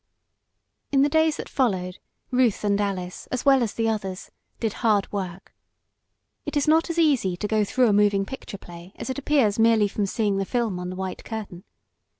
[0.91, 1.99] In the days that followed,
[2.31, 5.53] Ruth and Alice, as well as the others, did hard work.
[6.43, 9.59] It is not as easy to go through a moving picture play as it appears
[9.59, 11.65] merely from seeing the film on the white curtain.